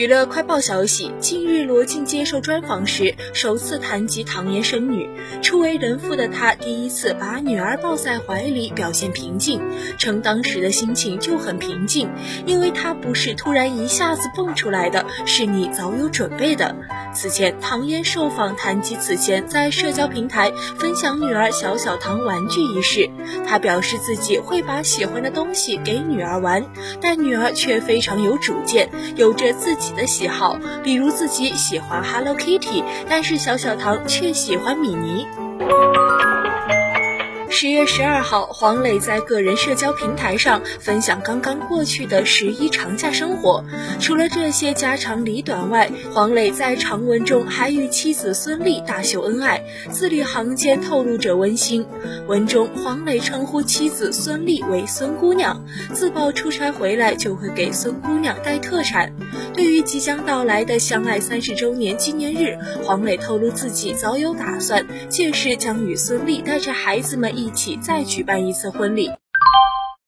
[0.00, 5.10] 娱乐快报消息：近日，罗晋接受专访时首次谈及唐嫣生女。
[5.42, 9.60] 初为人父的他，第一次把女儿抱在怀里，表现平静，
[9.98, 12.08] 称当时的心情就很平静，
[12.46, 16.74] 因为他不是突然一下子蹦出来的，是你早有准备的。
[17.12, 23.10] 此前，唐嫣受访谈及此前在社交平台分享女儿小小唐玩具一事，
[23.46, 26.64] 她表示自己会把喜欢的东西给女儿玩，
[27.02, 35.26] 但女儿却非常有主见，有着自己己的喜好，比如自己喜欢 Hello Kitty，但是小小糖却喜欢米妮。
[37.52, 43.64] 十月十二号，黄磊在个人社交平台上分享刚刚过去的十一长假生活。
[43.98, 51.84] 除了这些家长里短外，黄磊在长文中还与妻子孙俪大秀恩爱，字里行间透露着温馨。
[52.28, 59.12] 文中，黄磊称呼妻子孙俪为“孙姑娘”，自曝出差回来就会给孙姑娘带特产。
[59.60, 69.10] 对于即将到来的相爱三十周年纪念日，黄磊透露自己早有打算，届时将与孙俪带着孩子们一起再举办一次婚礼。